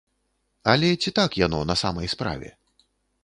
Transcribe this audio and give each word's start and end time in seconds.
Але 0.73 0.89
ці 1.01 1.13
так 1.19 1.37
яно 1.45 1.59
на 1.71 1.75
самай 1.83 2.07
справе? 2.15 2.49